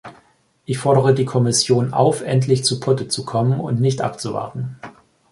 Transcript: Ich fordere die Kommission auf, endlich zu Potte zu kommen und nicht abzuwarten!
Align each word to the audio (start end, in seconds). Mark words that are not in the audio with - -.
Ich 0.65 0.79
fordere 0.79 1.13
die 1.13 1.25
Kommission 1.25 1.93
auf, 1.93 2.23
endlich 2.23 2.65
zu 2.65 2.79
Potte 2.79 3.07
zu 3.07 3.23
kommen 3.23 3.59
und 3.59 3.79
nicht 3.79 4.01
abzuwarten! 4.01 4.79